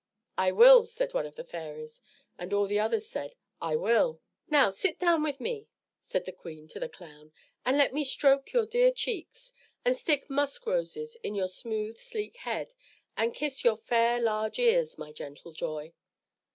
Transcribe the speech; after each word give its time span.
"I 0.39 0.51
will," 0.51 0.87
said 0.87 1.13
one 1.13 1.27
of 1.27 1.35
the 1.35 1.43
fairies, 1.43 2.01
and 2.35 2.51
all 2.53 2.65
the 2.65 2.79
others 2.79 3.05
said, 3.07 3.35
"I 3.61 3.75
will." 3.75 4.19
"Now, 4.49 4.71
sit 4.71 4.97
down 4.97 5.21
with 5.21 5.39
me," 5.39 5.67
said 5.99 6.25
the 6.25 6.31
queen 6.31 6.67
to 6.69 6.79
the 6.79 6.89
clown, 6.89 7.31
"and 7.67 7.77
let 7.77 7.93
me 7.93 8.03
stroke 8.03 8.51
your 8.51 8.65
dear 8.65 8.91
cheeks, 8.91 9.53
and 9.85 9.95
stick 9.95 10.27
musk 10.27 10.65
roses 10.65 11.17
in 11.21 11.35
your 11.35 11.47
smooth, 11.49 11.97
sleek 11.99 12.37
head, 12.37 12.73
and 13.15 13.35
kiss 13.35 13.63
your 13.63 13.77
fair 13.77 14.19
large 14.19 14.57
ears, 14.57 14.97
my 14.97 15.11
gentle 15.11 15.51
joy." 15.51 15.93